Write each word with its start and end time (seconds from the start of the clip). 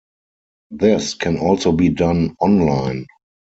This 0.71 1.13
can 1.13 1.37
also 1.37 1.71
be 1.71 1.89
done 1.89 2.35
online. 2.39 3.05